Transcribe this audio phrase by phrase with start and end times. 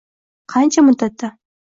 [0.53, 1.35] Qancha muddatda?